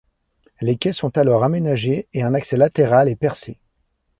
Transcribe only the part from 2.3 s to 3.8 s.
accès latéral est percé.